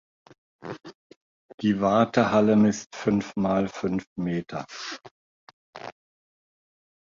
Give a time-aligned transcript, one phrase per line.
[1.61, 4.65] Die Wartehalle misst fünf mal fünf Meter.